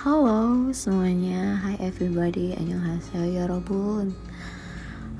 [0.00, 3.36] Halo semuanya, hi everybody, annyeonghaseyo.
[3.36, 4.16] Ya robun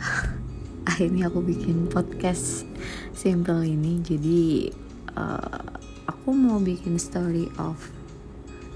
[0.88, 2.64] Akhirnya aku bikin podcast
[3.12, 4.00] simple ini.
[4.00, 4.72] Jadi
[5.20, 5.76] uh,
[6.08, 7.76] aku mau bikin story of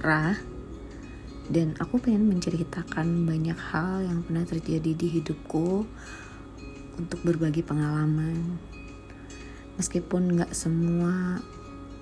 [0.04, 0.36] Ra.
[1.48, 5.88] Dan aku pengen menceritakan banyak hal yang pernah terjadi di hidupku
[7.00, 8.60] Untuk berbagi pengalaman.
[9.80, 11.40] Meskipun gak semua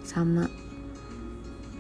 [0.03, 0.51] sama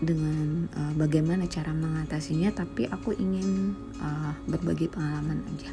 [0.03, 5.71] dengan uh, bagaimana cara mengatasinya tapi aku ingin uh, berbagi pengalaman aja.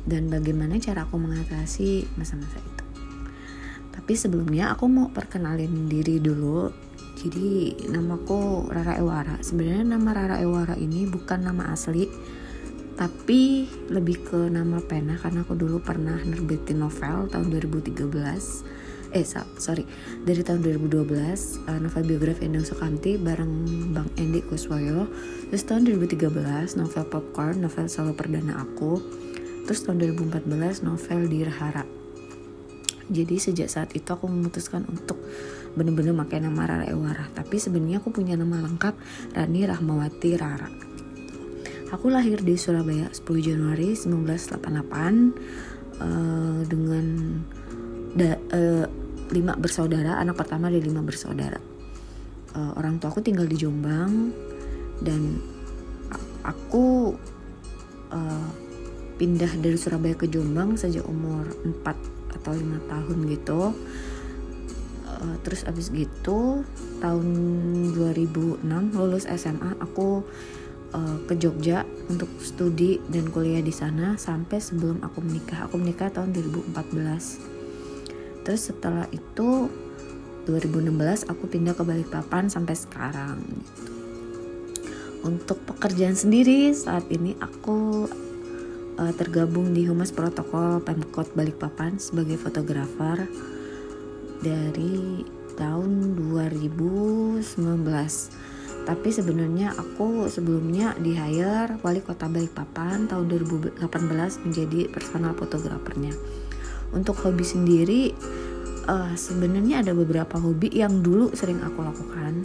[0.00, 2.84] Dan bagaimana cara aku mengatasi masa-masa itu.
[3.92, 6.72] Tapi sebelumnya aku mau perkenalin diri dulu.
[7.20, 9.36] Jadi namaku Rara Ewara.
[9.44, 12.08] Sebenarnya nama Rara Ewara ini bukan nama asli
[13.00, 17.96] tapi lebih ke nama pena karena aku dulu pernah nerbitin novel tahun 2013
[19.10, 19.82] eh sorry.
[20.22, 25.10] Dari tahun 2012 uh, novel biografi Endang Sukamti bareng Bang Endi Kuswoyo.
[25.50, 29.02] Terus tahun 2013 novel Popcorn novel solo perdana aku.
[29.66, 31.84] Terus tahun 2014 novel Dirhara.
[33.10, 35.18] Jadi sejak saat itu aku memutuskan untuk
[35.74, 37.26] bener-bener pakai nama Rara Ewara.
[37.34, 38.94] Tapi sebenarnya aku punya nama lengkap
[39.34, 40.70] Rani Rahmawati Rara.
[41.90, 47.06] Aku lahir di Surabaya 10 Januari 1988 uh, dengan
[48.14, 48.99] da, uh,
[49.30, 51.58] lima bersaudara anak pertama dari lima bersaudara.
[52.50, 54.34] Uh, orang tua aku tinggal di Jombang
[55.00, 55.38] dan
[56.42, 57.14] aku
[58.10, 58.50] uh,
[59.16, 63.70] pindah dari Surabaya ke Jombang sejak umur 4 atau lima tahun gitu.
[65.06, 66.66] Uh, terus abis gitu
[66.98, 67.26] tahun
[67.94, 68.66] 2006
[68.98, 70.26] lulus SMA aku
[71.30, 75.70] ke Jogja untuk studi dan kuliah di sana sampai sebelum aku menikah.
[75.70, 77.59] Aku menikah tahun 2014
[78.44, 79.68] terus setelah itu
[80.48, 83.38] 2016 aku pindah ke Balikpapan sampai sekarang.
[85.20, 88.08] Untuk pekerjaan sendiri saat ini aku
[88.96, 93.28] uh, tergabung di Humas Protokol Pemkot Balikpapan sebagai fotografer
[94.40, 95.28] dari
[95.60, 97.44] tahun 2019.
[98.80, 103.76] Tapi sebenarnya aku sebelumnya di hire wali kota Balikpapan tahun 2018
[104.48, 106.16] menjadi personal fotografernya
[106.90, 108.02] untuk hobi sendiri
[108.90, 112.42] uh, sebenarnya ada beberapa hobi yang dulu sering aku lakukan.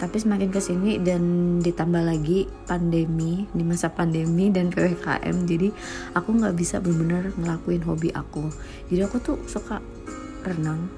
[0.00, 1.20] Tapi semakin ke sini dan
[1.60, 5.68] ditambah lagi pandemi di masa pandemi dan ppkm jadi
[6.16, 8.48] aku nggak bisa benar-benar ngelakuin hobi aku.
[8.88, 9.84] Jadi aku tuh suka
[10.40, 10.88] renang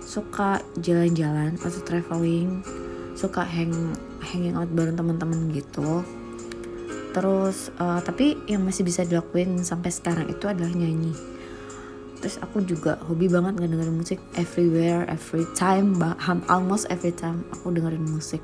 [0.00, 2.64] suka jalan-jalan atau traveling
[3.12, 3.72] suka hang
[4.24, 6.00] hanging out bareng teman-teman gitu.
[7.12, 11.31] Terus uh, tapi yang masih bisa dilakuin sampai sekarang itu adalah nyanyi
[12.22, 15.98] terus aku juga hobi banget ngedengerin musik everywhere every time
[16.46, 18.40] almost every time aku dengerin musik.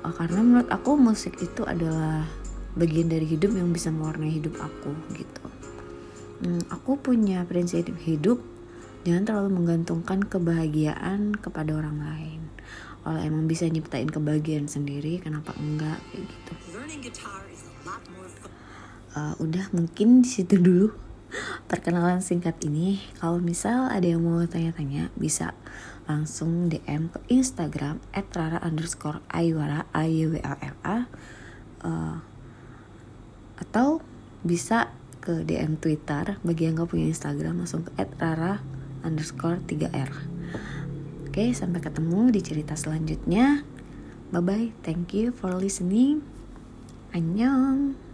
[0.00, 2.24] Uh, karena menurut aku musik itu adalah
[2.80, 5.44] bagian dari hidup yang bisa mewarnai hidup aku gitu.
[6.40, 8.40] Hmm, aku punya prinsip hidup
[9.04, 12.40] jangan terlalu menggantungkan kebahagiaan kepada orang lain.
[13.04, 16.52] Kalau emang bisa nyiptain kebahagiaan sendiri kenapa enggak kayak gitu.
[19.12, 21.07] Uh, udah mungkin di situ dulu
[21.68, 25.52] perkenalan singkat ini kalau misal ada yang mau tanya-tanya bisa
[26.08, 30.08] langsung DM ke Instagram @rara underscore aywara a
[31.84, 32.16] uh,
[33.60, 34.00] atau
[34.40, 34.88] bisa
[35.20, 38.64] ke DM Twitter bagi yang gak punya Instagram langsung ke @rara
[39.04, 40.10] underscore 3r
[41.28, 43.62] oke sampai ketemu di cerita selanjutnya.
[44.34, 46.24] Bye bye thank you for listening.
[47.14, 48.07] Annyeong